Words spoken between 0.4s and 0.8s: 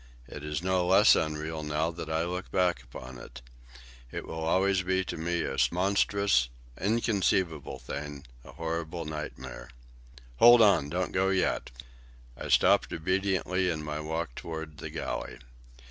is